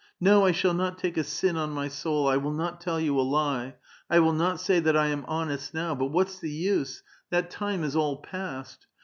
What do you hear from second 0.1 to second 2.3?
No, I shall not take a sin on my soul,